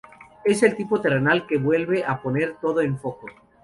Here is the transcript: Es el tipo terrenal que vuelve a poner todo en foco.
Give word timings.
Es 0.43 0.63
el 0.63 0.75
tipo 0.75 0.99
terrenal 0.99 1.45
que 1.45 1.59
vuelve 1.59 2.03
a 2.03 2.23
poner 2.23 2.55
todo 2.59 2.81
en 2.81 2.97
foco. 2.97 3.27